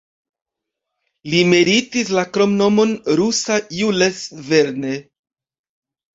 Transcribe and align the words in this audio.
Li 1.33 1.41
meritis 1.51 2.09
la 2.21 2.23
kromnomon 2.39 2.95
"Rusa 3.21 3.59
Jules 3.83 4.25
Verne". 4.51 4.97